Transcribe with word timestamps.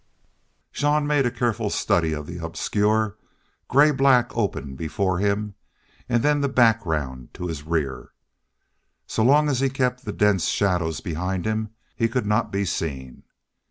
Jean 0.73 1.05
made 1.05 1.27
a 1.27 1.29
careful 1.29 1.69
study 1.69 2.11
of 2.11 2.25
the 2.25 2.39
obscure, 2.43 3.17
gray 3.67 3.91
black 3.91 4.35
open 4.35 4.75
before 4.75 5.19
him 5.19 5.53
and 6.09 6.23
then 6.23 6.41
the 6.41 6.49
background 6.49 7.31
to 7.35 7.45
his 7.45 7.61
rear. 7.67 8.09
So 9.05 9.23
long 9.23 9.47
as 9.47 9.59
he 9.59 9.69
kept 9.69 10.03
the 10.03 10.11
dense 10.11 10.45
shadows 10.47 11.01
behind 11.01 11.45
him 11.45 11.69
he 11.95 12.07
could 12.09 12.25
not 12.25 12.51
be 12.51 12.65
seen. 12.65 13.25